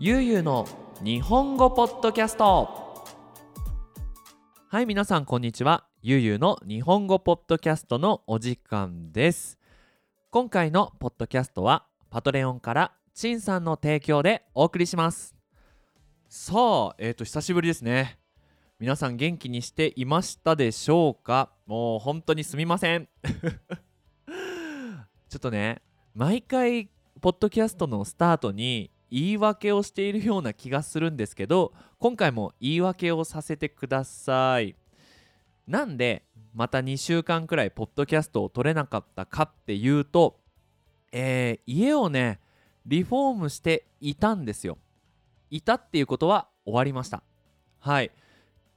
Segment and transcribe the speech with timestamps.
[0.00, 0.66] ゆうゆうの
[1.04, 3.04] 日本語ポッドキャスト。
[4.68, 5.84] はい皆さんこんにちは。
[6.02, 9.56] ゆうゆうの日本語ポッドキャストのお時間です。
[10.32, 15.36] 今回のポッドキャストはパトレオンからちんさんの提供でお送りします。
[16.28, 18.18] さあえっ、ー、と久しぶりですね。
[18.80, 21.52] 皆さん元気にしていましたでしょうか？
[21.66, 23.08] もう本当にすみません。
[25.30, 25.82] ちょっとね
[26.16, 26.90] 毎回
[27.20, 34.74] ポッドキャストのスタートに言い訳をしているような気がするんですけど今回も言い訳をさせてください。
[35.68, 40.40] なんでまた2週間くらいポッドキャストを撮れなかったかっていうと
[41.16, 42.40] えー、家をね
[42.86, 44.78] リフォームしていたんですよ。
[45.48, 47.22] いたっていうことは終わりました。
[47.78, 48.10] はい。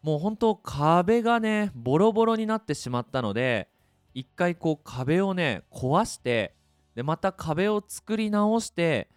[0.04, 3.68] もう本当壁がねボロボロになってしまったので
[4.14, 6.54] 一回こう壁をね壊して
[6.94, 9.10] でまた壁を作り直して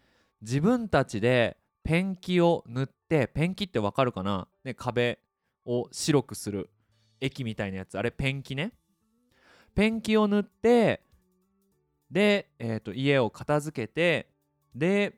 [0.43, 5.19] 自分たちでペンキを塗ってペンキってわかるかな、ね、壁
[5.65, 6.71] を白くする
[7.21, 7.99] 液みたいなやつ。
[7.99, 8.73] あれペンキね。
[9.74, 11.02] ペンキを塗って
[12.10, 14.29] で、えーと、家を片付けて
[14.74, 15.15] で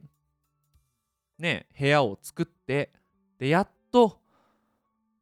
[1.38, 2.92] ね部屋を作って
[3.38, 4.20] でやっと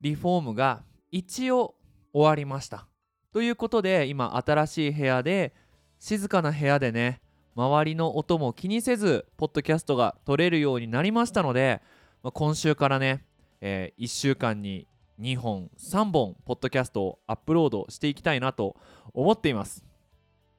[0.01, 1.75] リフォームが一応
[2.12, 2.87] 終わりました。
[3.33, 5.55] ということで今新しい部屋で
[5.98, 7.20] 静かな部屋でね
[7.61, 11.83] 周りの音も気にせずポッドキャストが撮れるようになりましたので、
[12.22, 13.25] まあ、今週からね、
[13.61, 14.86] えー、1週間に
[15.20, 18.77] 2本3本ポッドキャストをアップロードしていきたいなと
[19.12, 19.84] 思っています。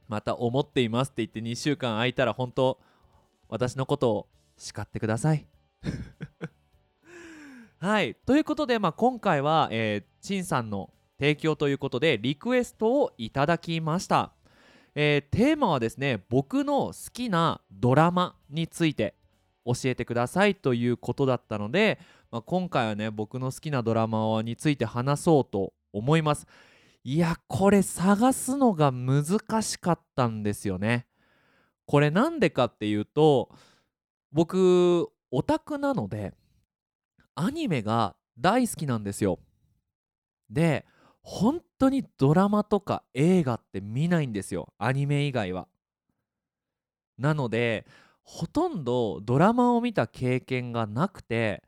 [0.07, 2.79] また思っていますって言って2週間空いたら本当
[3.47, 4.27] 私のことを
[4.57, 5.47] 叱ってください。
[7.79, 8.13] はい。
[8.13, 14.33] ということで、まあ、今回は、えー、チンさんの提供ということでリクエストをいただきました。
[14.95, 19.15] えー、テーマはですね僕の好きなドラマについて
[19.65, 21.99] 教えてくださいということだったので、
[22.31, 26.47] まあ、今回はね僕の好きなドラマについて話そうと思います。
[27.03, 31.07] いやこれ探すのが難しかったんですよね。
[31.85, 33.49] これなんでかっていうと
[34.31, 36.33] 僕オタクなので
[37.35, 39.39] アニメが大好きなんですよ。
[40.49, 40.85] で
[41.21, 45.67] 本当にドラマとか映画って見ないんですよアニメ以外は。
[47.17, 47.85] なので
[48.23, 51.63] ほとんどドラマを見た経験がなくて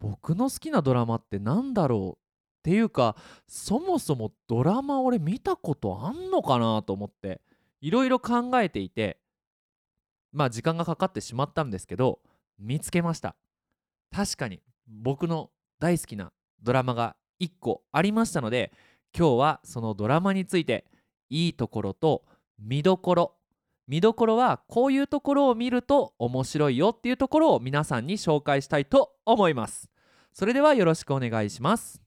[0.00, 3.16] 僕の好きなドラマって何だろうっていうか
[3.46, 7.40] そもそもドラマ俺見たことあんのかなと思って
[7.80, 9.18] いろいろ考えていて
[10.32, 12.20] まあ時間がかかってしまったんですけど
[12.58, 13.36] 見つけました
[14.14, 16.32] 確かに僕の大好きな
[16.62, 18.72] ドラマが1個ありましたので
[19.16, 20.84] 今日はそのドラマについて
[21.30, 22.24] いいところと
[22.58, 23.34] 見どころ。
[23.86, 29.88] 見どころはこういうところを見ると面白いよっていうところを皆さんに紹介したいと思います。
[30.34, 32.02] それではよろしくお願いします。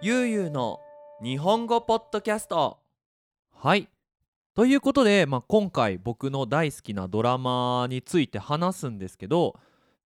[0.00, 0.80] ゆうゆうの
[1.22, 2.78] 日本語ポッドキャスト。
[3.52, 3.88] はい。
[4.54, 9.58] ということで、まあ、今回僕の大好きなドラマについて話すんですけど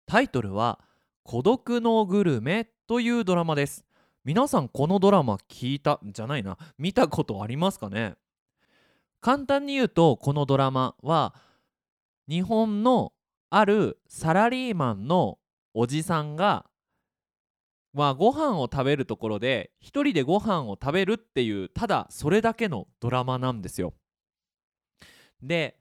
[0.04, 0.80] タイトルは
[1.24, 3.86] 「孤独のグルメ」というドラマです
[4.22, 8.16] 皆さんこのドラマ聞いたじゃないな見たことありますかね？
[9.22, 11.34] 簡単に言うとこのドラマは
[12.28, 13.14] 日本の
[13.48, 15.38] あるサラリーマンの
[15.72, 16.66] おじさんが
[17.94, 23.94] まあご飯を食べるところで一人でご飯を食べるっていうただそれだけのドラマなんですよ。
[25.46, 25.76] で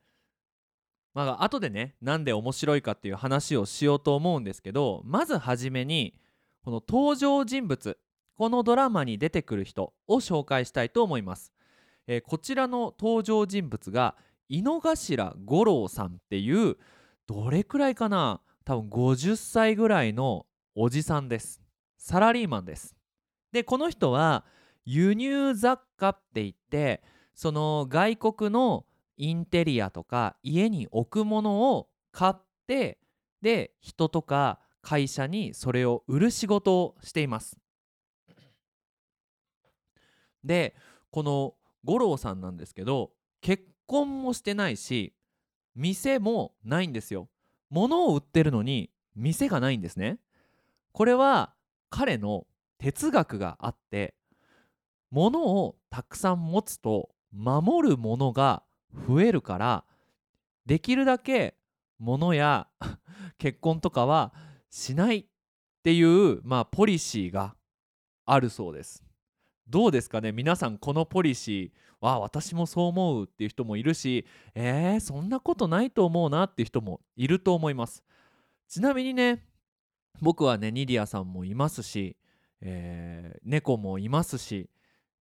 [1.13, 6.15] まあ後でねなんで面白いかっていう話をしようと思うんですけどまずはじめに
[6.63, 7.97] この登場人物
[8.35, 11.53] このドラマに出てくる人を紹介したいと思います、
[12.07, 14.15] えー、こちらの登場人物が
[14.49, 16.77] 井の頭五郎さんっていう
[17.27, 20.45] どれくらいかな多分50歳ぐらいの
[20.75, 21.61] おじさんです。
[21.97, 22.95] サラリーマンです。
[23.51, 24.45] でこの人は
[24.85, 27.01] 輸入雑貨って言って
[27.33, 28.85] その外国の
[29.23, 32.33] インテリアとか家に置くものを買っ
[32.67, 32.99] て
[33.41, 37.57] で人とか会社にそれを売る仕事をしています。
[40.43, 40.75] で
[41.09, 41.53] この
[41.85, 45.13] 五郎さんなんですけど結婚もしてないし
[45.73, 47.29] 店もないんですよ。
[47.69, 50.19] 物を売ってるのに店がないんですね。
[50.91, 51.53] これは
[51.89, 52.45] 彼の
[52.77, 54.15] 哲学があって
[55.11, 58.63] 物をたくさん持つと守るものが
[59.07, 59.83] 増えるから
[60.65, 61.55] できるだけ
[61.99, 62.67] 物や
[63.37, 64.33] 結婚とかは
[64.69, 65.25] しないっ
[65.83, 67.55] ていうまあポリシーが
[68.25, 69.03] あるそうです。
[69.67, 70.31] どうですかね？
[70.31, 74.25] 皆さんこのポリシーは私もそう思うっていう人もいるし
[74.55, 78.03] えー、そんなことないと思うなっていう人もいると思います。
[78.67, 79.45] ちなみにね
[80.21, 82.17] 僕はねニディアさんもいますし、
[82.61, 84.69] えー、猫もいますし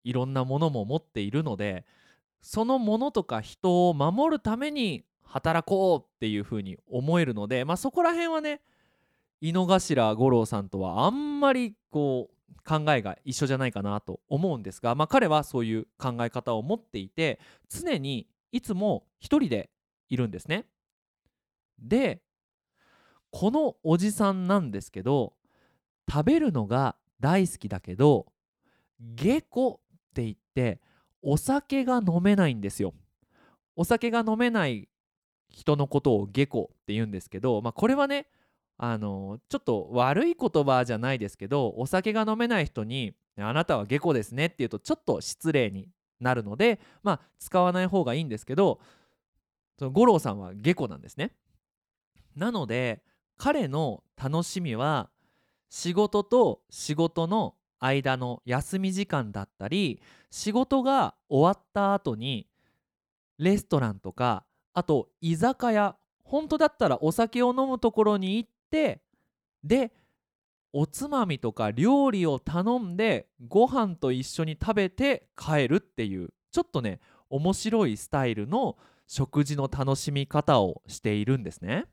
[0.04, 1.84] いろんなものも持っているので
[2.40, 8.60] そのものとか人を守るために働こうっていうふうに思えるので、まあ、そこら辺はね
[9.40, 17.38] 井の頭五郎さんとはあんまりこう考えが一緒じゃないかなと思うんですが、まあ、彼はそういう考え方を持っていて
[17.68, 19.70] 常にいつも一人で
[20.08, 20.66] いるんですね。
[21.78, 22.20] で
[23.30, 25.34] このおじさんなんですけど
[26.10, 28.26] 食べるのが大好きだけど
[29.00, 29.78] 下戸っ
[30.14, 30.80] て言って
[31.22, 32.94] お酒が飲めないんですよ。
[33.76, 34.88] お酒が飲めない
[35.50, 38.26] 人のことを下戸って言うんですけど、まあ、これはね
[38.76, 45.88] あのちょっと悪い言葉じゃないですけどお酒が飲めない人に「あなたは下戸ですね」って言うとちょっと失礼に
[46.20, 48.80] なるのでまあ使わない方がいいんですけど
[49.78, 51.32] その五郎さんは下戸なんですね。
[52.36, 53.02] なので
[53.36, 55.10] 彼の楽しみは
[55.70, 62.46] 仕事と仕事の間の休み時間だったり仕事が終わった後に
[63.38, 64.44] レストランとか
[64.74, 69.00] あと居酒屋本当だったらお酒を飲むところに行って
[69.64, 69.92] で
[70.72, 77.00] おつまみとか料理を頼んでご飯と一緒に食べて帰るっていうちょっとね
[77.30, 78.76] 面白いスタイルの
[79.06, 81.86] 食事の楽しみ方をしているんですね。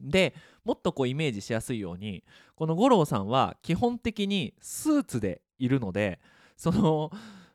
[0.00, 2.24] でもっとこうイメージしやすいように
[2.54, 6.20] この五郎さんは基本的にスーツでいるので
[6.56, 7.10] その、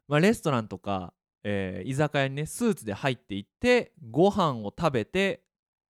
[0.07, 1.13] まあ、レストランとか、
[1.43, 5.41] えー、居酒屋にねスーツで入っていってご飯を食べて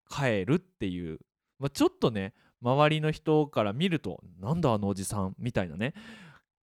[0.10, 1.20] 帰るっていう
[1.64, 5.94] まあ、ちょっとね周りの人から見るとなんだあのおじさんみたいなね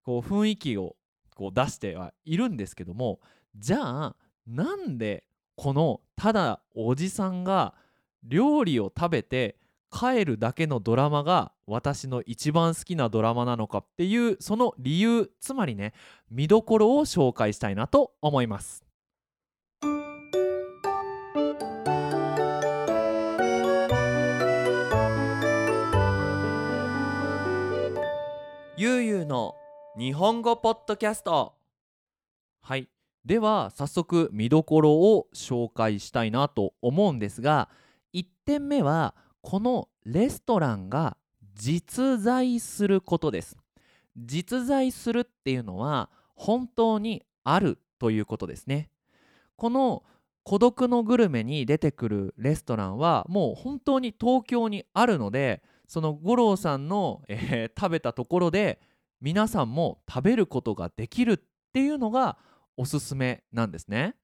[0.05, 0.97] こう雰囲気を
[1.37, 3.21] こう出してはいるんですけども
[3.57, 4.17] じゃあ
[4.47, 5.25] なんで
[5.57, 7.75] このただおじさんが
[8.23, 9.57] 料理を食べて
[9.91, 15.93] 帰るだけのドラマが私の一番好きなドラマなのかっていうその理由つまりね
[16.31, 18.85] 見どころを紹介したいなと思います。
[28.77, 29.57] ゆうゆうの
[29.99, 31.55] 日本語ポッドキャスト
[32.63, 32.89] はい
[33.27, 37.69] では早速見どころを紹介したいなと思うんですが
[38.15, 41.17] 1点目はこのレストランが
[41.55, 43.57] 実在することです
[44.17, 48.91] 実在するっていうのは本当にあるということですね
[49.57, 50.03] この
[50.43, 58.81] 孤独のグルメに出てくるレストランはもう本当に東京にあるのでその五郎さんの、えー、食べたところで
[59.21, 61.39] 皆さんも食べることができるっ
[61.73, 62.39] ていうのが
[62.77, 64.15] おすすめなんですね。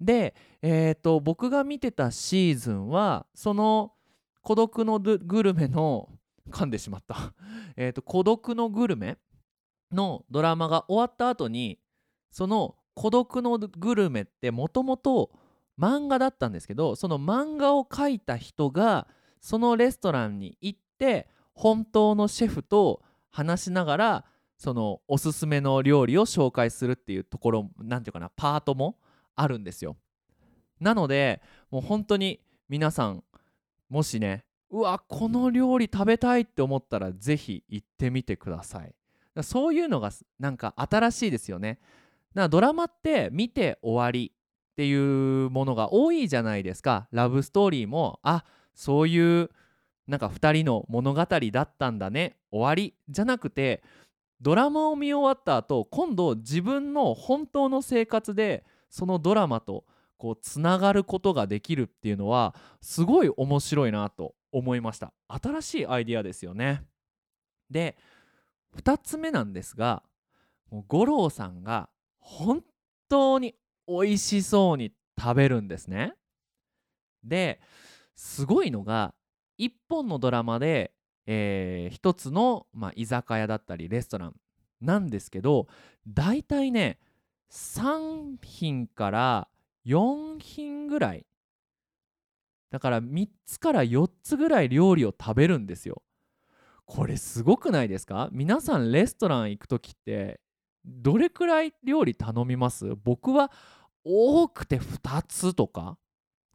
[0.00, 3.92] で、えーと、僕が見てたシーズンはその
[4.42, 6.08] 孤独のグルメの
[6.50, 7.34] 噛んでしまった。
[7.76, 9.18] えと孤独のグルメ
[9.92, 11.78] のドラマが終わった後に
[12.30, 15.32] その孤独のグルメってもともと
[15.78, 19.08] 漫画だったんですけどその漫画を描いた人が
[19.40, 24.24] そのレストランに行って本当のシェフと話しながら
[24.56, 28.98] そのおすすめの料理を紹介するっていうところ何て言うかなパートも
[29.34, 29.96] あるんですよ。
[30.80, 33.24] なのでもう本当に皆さん
[33.90, 38.94] もしねうわこの料理食べたいって思ったら是非行ってみてください
[39.42, 41.78] そういうのがなんか新しいですよね。
[42.34, 47.08] ドラマって見て終わりっていうものが多いじゃないですか。
[47.12, 48.44] ラブストーリーもあ
[48.74, 49.50] そういう
[50.06, 52.36] なんか2人の物語だったんだね。
[52.50, 53.82] 終わりじゃなくて
[54.40, 59.84] ドラマを見終わった後今度自分の本当の生活でそのドラマと
[60.20, 65.14] こうつながることができるっていうのはすごい面白いなと思いました。
[65.28, 66.84] 新しいアイディアですよね。
[67.70, 67.96] で
[68.76, 70.02] 2つ目なんですが
[70.88, 72.62] 五郎さんが本
[73.08, 73.54] 当に
[73.88, 76.12] 美味しそうに食べるんですね。
[77.24, 77.58] で
[78.14, 79.14] すごいのが
[79.58, 80.92] 1本のドラマで、
[81.24, 84.34] えー、1つの、まあ、居酒屋だったりレストラン
[84.82, 85.66] なんですけど
[86.06, 86.98] 大体ね
[87.50, 89.48] 3品から
[89.86, 91.26] 4品ぐらい。
[92.70, 96.02] だから3つから4つぐらい料理を食べるんですよ。
[96.86, 98.28] これすごくないですか？
[98.32, 100.40] 皆さんレストラン行く時って
[100.84, 102.94] どれくらい料理頼みます？
[103.04, 103.50] 僕は
[104.04, 105.98] 多くて2つとか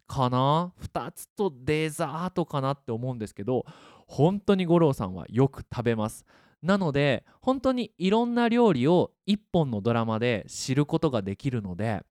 [0.07, 3.65] かな？2つとデザートかなって思うんですけど
[4.07, 6.25] 本当に五郎さんはよく食べます。
[6.61, 12.03] なので本当にいろんな料理を一本のドラマで知ることができるので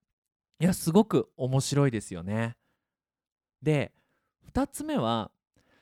[0.64, 2.56] いやすごく面白いですよね。
[3.60, 3.92] で
[4.50, 5.30] 2つ目は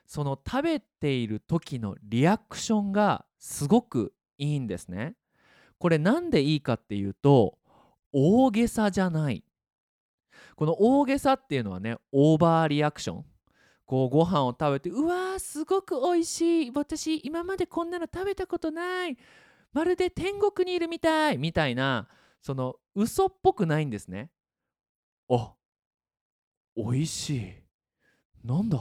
[0.07, 5.15] その食べている時のリアクションがすごくいいんですね。
[5.79, 7.59] これなんでいいかっていうと
[8.13, 9.45] 大げさじゃない。
[10.57, 13.25] この大げさっていうのはねオーバーリアクション。
[13.87, 16.73] こうご飯を食べてうわーすごく美味しい。
[16.75, 19.17] 私今までこんなの食べたことない。
[19.73, 21.39] まるで天国にいるみたい。
[21.39, 22.09] みたいな
[22.41, 24.33] その嘘っぽくないんですね。
[25.35, 25.55] あ
[26.77, 27.53] 美味しい。
[28.45, 28.79] なんだ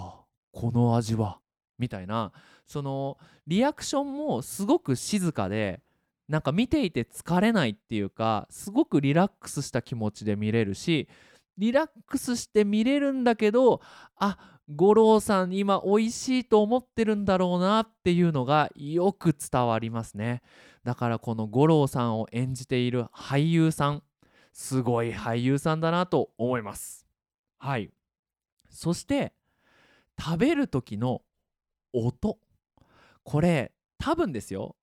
[0.51, 1.39] この味は。
[1.77, 2.31] みたいな。
[2.67, 3.17] その
[3.47, 5.81] リアクションもすごく静かで
[6.29, 11.09] なんか見ていて疲れないっていうかすごくリラックスした気持ちで見れるし
[11.57, 13.81] リラックスして見れるんだけど
[14.15, 14.37] あ
[14.73, 20.41] 五郎さん今美味しいと思ってるんだろうなっていうのがよく伝わりますね。
[20.85, 24.03] だからこの五郎さんを演じている俳優さん
[24.51, 27.07] すごい俳優さんだなと思います。
[27.57, 27.89] はい。
[28.69, 29.33] そして
[30.19, 31.21] 食べる時の
[31.93, 32.37] 音。
[33.23, 34.75] これ多分ですよ。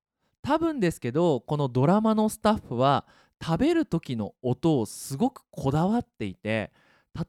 [0.42, 3.04] 多分ですけどこのドラマのスタッフは
[3.42, 6.72] 食べる時の音をすごくこだわっていて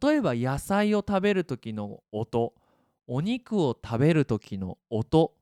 [0.02, 2.54] 例えば野菜を食べる時の音
[3.08, 5.34] お肉を食べる時の音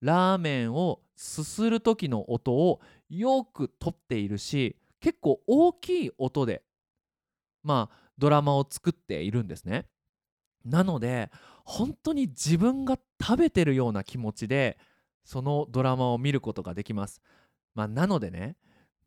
[0.00, 6.64] ラーメンをすする時の音をよくとっているし結構大きい音で
[7.62, 9.86] まあドラマを作っているんですね。
[10.64, 11.30] なので
[11.64, 14.78] 本当に自分が食べてるような気持ちで
[15.22, 17.22] そのドラマを見ることができます。
[17.76, 18.56] まあ、なのでね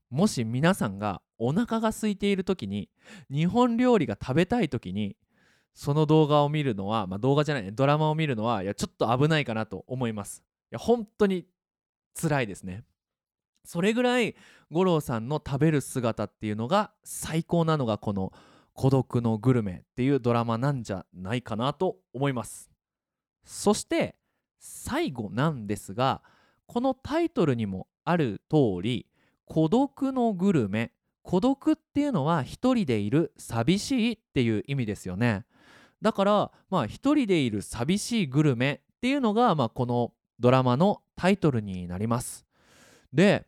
[0.10, 2.90] もし皆さんがお腹が空いている時に
[3.30, 5.18] 日本料理が食べたい時に
[5.74, 11.46] その動画を見るのは、まあ、動画じゃないねドラマを見るのはいやちょっと危ないかなと思いますいや本当に
[12.16, 12.86] 辛いですね
[13.64, 14.36] それぐらい
[14.72, 18.32] 五郎さんの食べる姿っていうのが最高なのがこの
[18.74, 22.72] 「孤独のグルメ」っていうドラマなんじゃないかなと思います。
[23.44, 24.16] そして
[24.60, 26.22] 最後なんですが
[26.68, 29.08] このタイトルにもある通り
[29.46, 35.46] 孤独のグルメ孤独っていうのは一人でいる寂しいっていう意味ですよね。
[36.02, 42.46] だからまあ一人でいる寂しいグルメっていうのがまあこのドラマのタイトルになります。
[43.12, 43.46] で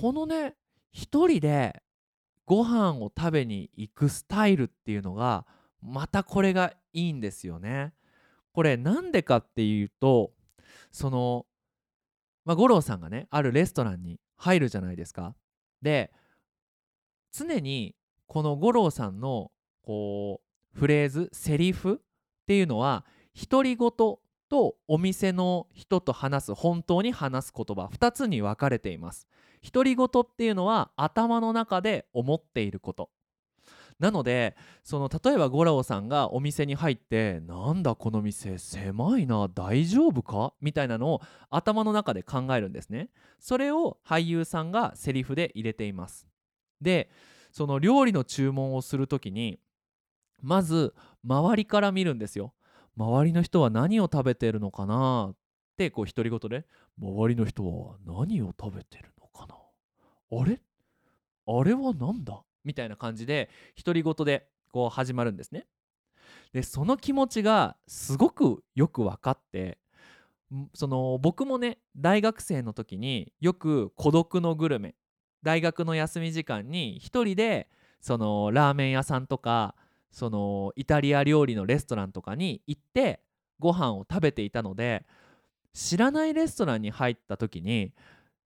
[0.00, 0.56] このね
[0.92, 1.82] 一人で
[2.46, 5.46] ご飯を食べに行くスタイルっていうのが
[5.80, 7.94] またこれがいいんですよね
[8.52, 10.32] これなんでかっていうと
[10.90, 11.46] その
[12.44, 15.34] まあ、五郎さんがねあるレストランに入るじゃないですか。
[15.80, 16.12] で
[17.32, 17.94] 常に
[18.26, 19.50] この五郎さんの
[19.82, 20.42] こ
[20.74, 23.06] うフレーズセリフっていうのは
[23.50, 29.26] 独り言とお店の人と話す本当に話す言葉2つに分かれています。
[29.64, 33.10] 独り言っていうのは頭の中で思っていること。
[34.00, 40.52] なのでその例えば五郎さんがお店に入ってなんだこの店狭いな大丈夫か？
[40.60, 43.10] みたいなのを頭の中で考えるんですね。
[43.38, 46.26] それを俳優さんがセリフで入れています。
[46.80, 47.08] で
[47.52, 49.60] その料理の注文をする時に
[50.42, 50.92] まず
[51.24, 52.52] 周りから見るんですよ
[52.96, 55.30] 周りの人は何を食べてるのかな？
[55.32, 55.36] っ
[55.76, 56.66] てこう独り言で
[57.00, 59.13] 周りの人は何を食べてる
[60.40, 60.60] あれ？
[61.46, 62.42] あれは何だ？
[62.64, 63.50] みたいな感じで
[63.84, 65.66] 独り言でこう始まるんですね。
[66.52, 69.78] でその気持ちがすごくよく分かって
[70.72, 74.94] その僕もね大学生の時によく孤独のグルメ
[75.42, 77.68] 大学の休み時間に一人で
[78.00, 79.74] そのラーメン屋さんとか
[80.12, 83.20] そのイタリア料理のレストランとかに行って
[83.58, 85.04] ご飯を食べていたので
[85.72, 87.92] 知らないレストランに入った時に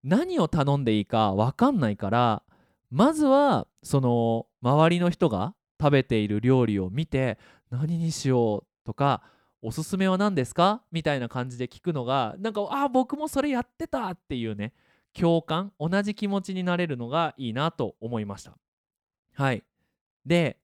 [0.05, 2.43] 何を頼んでいいか分かんないから
[2.91, 7.39] まずはその周りの人が食べている料理を見て
[7.71, 9.23] 何にしようとか
[9.61, 10.83] おすすめは何ですか？
[10.93, 14.73] みたいな感じで聞くのがなんかあ僕もそれやってたっていうね
[15.13, 18.57] 共感同じ気持ちになれるのがいいなと思いました。
[19.35, 19.65] はい。
[20.25, 20.59] で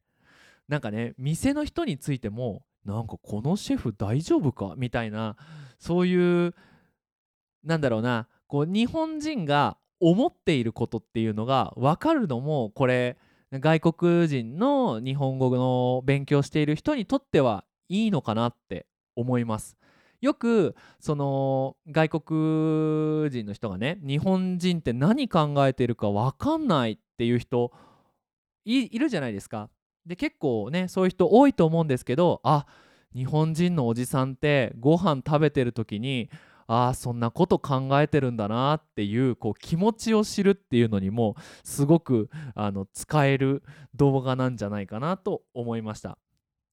[0.69, 4.75] なんかね店の人についてもなんかこのシェフ大丈夫か？
[4.77, 5.37] みたいな
[5.79, 6.55] そういう
[7.65, 13.17] なんだろうなこう日本人が思っていることっていうのが分かるのもこれ
[13.53, 18.87] 外国人の日本語の勉強している人にとってはいいのかなって
[19.17, 19.77] 思います。
[20.21, 27.73] よくその外国人の人がね日本人って何考えてるか分かんないっていう人
[28.65, 29.69] いるじゃないですか。
[30.07, 32.67] で結構ねそういう人多いと思うんですけどあ
[33.15, 36.31] 日本人のおじさんってご飯食べてる時に
[36.67, 43.63] ああそんなこと考えてるんだなっていうこう気持ちを知るっていうのにもすごくあの使える
[43.95, 46.19] 動画なんじゃないかなと思いました。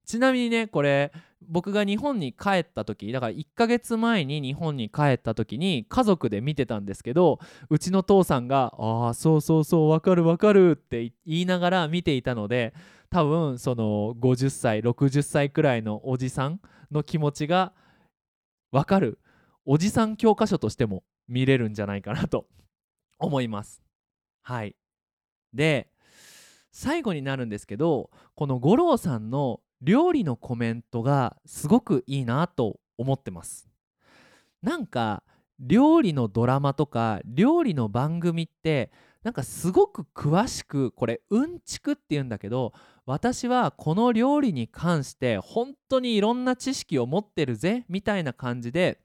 [0.06, 1.12] ちなみにねこれ
[1.48, 12.74] 僕が日本に帰った時だから1ヶ月前に日本に帰った時に家族で見てたんですけどうちの父さんが「ああそうそうそうわかるわかる」って言いながら見ていたので
[13.10, 16.60] 多分その50歳60歳くらいのおじさん
[16.92, 17.72] の気持ちが
[18.72, 19.20] わかる
[19.66, 22.48] おじさん教科書としても見れるんじゃないかなと
[23.20, 23.82] 思います。
[24.42, 24.76] はい
[25.54, 25.92] で
[26.72, 33.68] 最後になるんですけどこの五郎さんの料理のコメントがすごくいいなと思ってます
[34.62, 35.24] なんか
[35.60, 38.92] 料理のドラマとか料理の番組って
[39.24, 42.74] なんかすごく詳しくこれうんちくって言うんだけど
[43.06, 49.00] 私はこの料理に関して本当にいろんな知識を持ってるぜみたいな感じで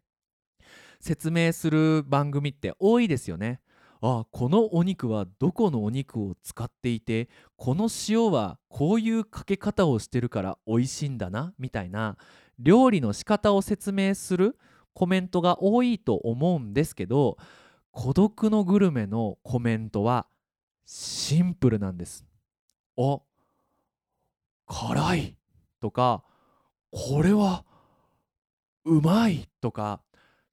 [1.00, 3.60] 説明する番組って多いですよね。
[4.02, 12.16] あこのお肉はどこのお肉を使っていてこの塩はこういうかけ方をしてるから美味しいんだなみたいな
[12.58, 14.58] 料理の仕方を説明する
[14.92, 17.38] コメントが多いと思うんですけど
[17.90, 20.26] 孤独のグルメのコメントは
[20.84, 22.26] シンプルなんです。
[22.98, 23.20] あ
[24.66, 25.36] 辛い
[25.80, 26.22] とか
[26.90, 27.64] これは
[28.84, 30.00] うまいとか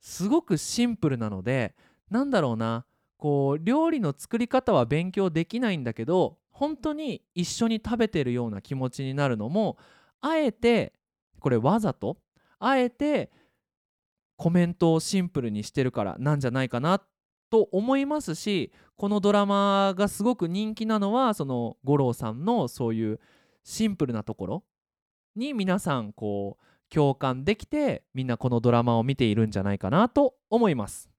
[0.04, 1.74] すごくシンプルなので
[2.12, 2.86] なんだろうな
[3.18, 9.78] こう料理の作り方は勉強できないんだけど本当に一緒に食べてるような気持ちになるのも
[10.20, 10.92] あえて
[11.40, 12.18] これわざと
[12.60, 13.32] あえて
[14.36, 17.02] コメントをシンプルにしてるからなんじゃないかな
[17.50, 23.22] と思いますしこのドラマがすごく人気なのはその五郎さんのそういう
[23.64, 24.64] シンプルなところ
[25.38, 31.10] に皆さんこう共感できてみんなこのドラマを見ているんじゃないかなと思います。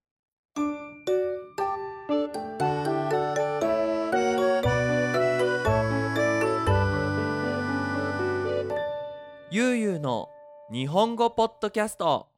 [9.51, 10.29] ゆうゆうの
[10.73, 12.29] 日本語ポッドキャスト。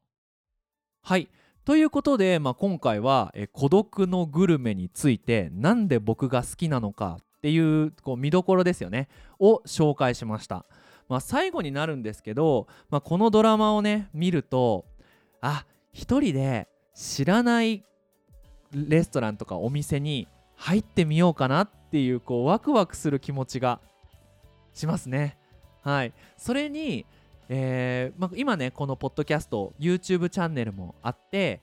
[1.03, 1.29] はい。
[1.63, 9.09] ということで、まあ、今回はえ孤独のグルメについてなんで僕が好きなのかっていうこう見どころですよね。
[9.37, 10.65] を紹介しました、
[11.09, 14.85] まあ、最後になるんですけど、まあ、このドラマをね見ると
[15.41, 17.83] あ一人で知らない
[18.73, 23.79] レストランとかお店に入ってみようかなっていうこうワクワクする気持ちが
[24.73, 25.37] しますね。
[25.81, 26.13] はい。
[26.35, 27.05] それに、
[27.49, 31.61] えーまあ、今ねこのポッドキャスト YouTube チャンネルもあって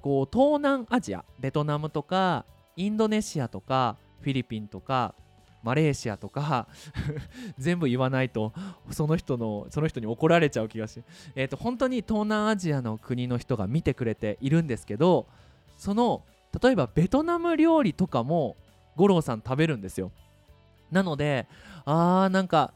[0.00, 5.14] こう東南アジアベトナムとかインドネシアとかフィリピンとか
[5.62, 6.68] マレーシアとか
[7.58, 8.52] 全部言わないと
[8.90, 11.02] その人のその人に怒られちゃう気がし
[11.34, 15.26] えっ、ー、と本当に東南アジアの国の人が見てくれているんですけど
[15.76, 16.24] その
[16.60, 18.56] 例えばベトナム料理とかも
[18.96, 20.12] 五郎さん食べるんですよ
[20.90, 21.46] なので
[21.84, 22.74] あーなんか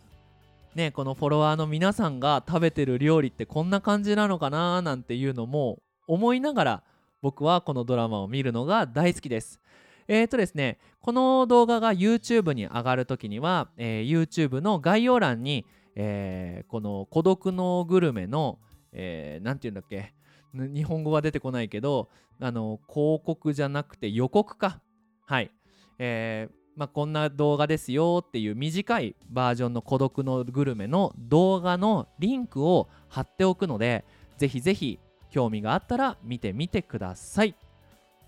[0.74, 6.82] ねこのフォロワーの皆さんが食べてる料理ってこんな感じなのかななんていうのも思いながら
[7.22, 9.60] 僕はこのドラマを見るのが大好きです。
[10.08, 15.64] えーとですね、この動画が YouTube に上がるときには、えー、YouTube の概要欄に、
[15.96, 18.58] えー、この孤独のグルメの、
[18.92, 20.14] えー、て言うんだっけ
[20.54, 22.08] 日本語は出てこないけど
[22.40, 24.80] あの広告じゃなくて予告か
[25.26, 25.50] はい、
[25.98, 34.04] えー、まあ、こんな動画ですよっていう短いバージョンの孤独のグルメの動画のリンクを貼っておくので
[34.38, 34.98] ぜひぜひ
[35.30, 37.54] 興味があったら見てみてください。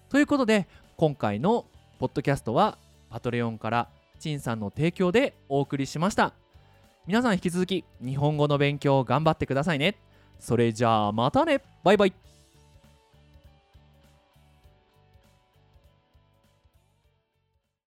[0.08, 0.66] ということで
[1.00, 1.64] 今回の
[2.00, 2.76] ポッドキャストは
[3.08, 6.34] パトレオンから陳さんの提供でお送りしました。
[7.06, 9.94] 皆さん引き続き日本語の勉強を頑張ってくださいね。
[10.40, 12.12] それじゃあまたねバイバイ